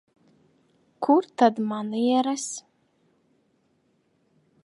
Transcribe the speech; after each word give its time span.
Kur 1.03 1.23
tad 1.37 1.55
manieres? 1.71 2.47